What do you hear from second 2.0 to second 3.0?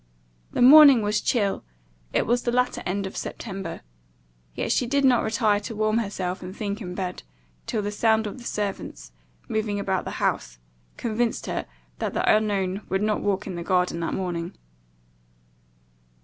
it was the latter